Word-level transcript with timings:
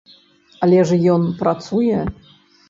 Але 0.67 0.79
ж 0.91 0.97
ён 1.17 1.27
працуе! 1.43 2.01